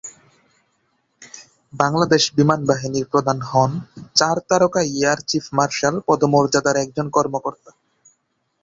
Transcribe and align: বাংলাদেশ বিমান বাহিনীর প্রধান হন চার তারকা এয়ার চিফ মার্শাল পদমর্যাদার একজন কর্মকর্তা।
বাংলাদেশ 1.73 2.23
বিমান 2.37 2.59
বাহিনীর 2.65 3.05
প্রধান 3.05 3.37
হন 3.41 3.71
চার 4.15 4.37
তারকা 4.49 4.81
এয়ার 4.91 5.19
চিফ 5.29 5.45
মার্শাল 5.53 5.95
পদমর্যাদার 6.07 6.75
একজন 6.75 7.07
কর্মকর্তা। 7.09 7.71